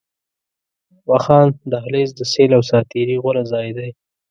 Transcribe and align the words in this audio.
واخان 1.09 1.47
دهلېز، 1.71 2.09
د 2.15 2.21
سيل 2.31 2.51
او 2.57 2.61
ساعتري 2.69 3.15
غوره 3.23 3.43
ځای 3.51 3.69